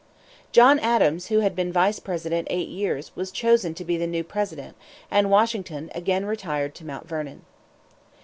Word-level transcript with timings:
John 0.51 0.79
Adams, 0.79 1.27
who 1.27 1.41
had 1.41 1.55
been 1.55 1.71
Vice 1.71 1.99
President 1.99 2.47
eight 2.49 2.69
years, 2.69 3.15
was 3.15 3.29
chosen 3.29 3.75
to 3.75 3.85
be 3.85 3.97
the 3.97 4.07
new 4.07 4.23
President, 4.23 4.75
and 5.11 5.29
Washington 5.29 5.91
again 5.93 6.25
retired 6.25 6.73
to 6.73 6.85
Mount 6.85 7.07
Vernon. 7.07 7.45